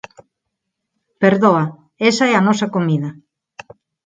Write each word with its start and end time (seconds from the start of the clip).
Perdoa, 1.21 1.63
esa 2.09 2.25
é 2.31 2.33
a 2.35 2.45
nosa 2.47 2.67
comida. 2.75 3.09